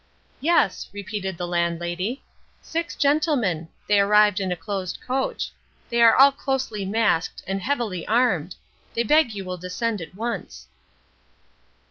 [0.39, 2.23] "Yes," repeated the Landlady,
[2.59, 3.69] "six gentlemen.
[3.87, 5.51] They arrived in a closed coach.
[5.91, 8.55] They are all closely masked and heavily armed.
[8.95, 10.65] They beg you will descend at once."